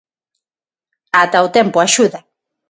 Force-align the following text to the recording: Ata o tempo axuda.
Ata 1.21 1.45
o 1.45 1.51
tempo 1.57 1.77
axuda. 1.79 2.19